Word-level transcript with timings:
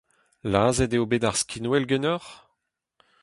Lazhet 0.51 0.95
eo 0.97 1.03
bet 1.11 1.23
ar 1.29 1.37
skinwel 1.41 1.85
ganeoc'h? 1.89 2.31